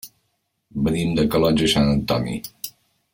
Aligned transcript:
Venim 0.87 1.13
de 1.19 1.27
Calonge 1.35 1.69
i 1.69 1.71
Sant 1.77 1.93
Antoni. 1.93 2.39